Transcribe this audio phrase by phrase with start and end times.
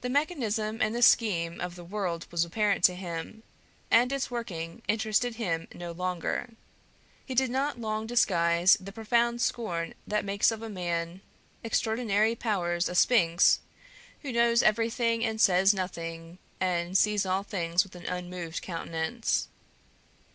[0.00, 3.42] The mechanism and the scheme of the world was apparent to him,
[3.90, 6.54] and its working interested him no longer;
[7.26, 11.20] he did not long disguise the profound scorn that makes of a man of
[11.64, 13.60] extraordinary powers a sphinx
[14.22, 19.48] who knows everything and says nothing, and sees all things with an unmoved countenance.